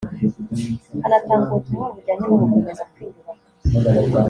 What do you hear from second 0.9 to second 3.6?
hanatangwa ubutumwa bujyanye no gukomeza kwiyubaka